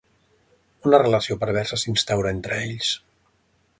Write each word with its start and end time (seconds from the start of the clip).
Una 0.91 1.01
relació 1.03 1.37
perversa 1.43 1.79
s'instaura 1.81 2.33
entre 2.39 2.59
ells. 2.65 2.95